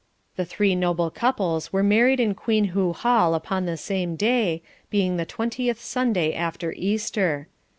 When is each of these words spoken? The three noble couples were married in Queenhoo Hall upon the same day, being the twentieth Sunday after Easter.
The 0.35 0.45
three 0.45 0.73
noble 0.73 1.11
couples 1.11 1.71
were 1.71 1.83
married 1.83 2.19
in 2.19 2.33
Queenhoo 2.33 2.93
Hall 2.95 3.35
upon 3.35 3.67
the 3.67 3.77
same 3.77 4.15
day, 4.15 4.63
being 4.89 5.17
the 5.17 5.27
twentieth 5.27 5.79
Sunday 5.79 6.33
after 6.33 6.73
Easter. 6.75 7.47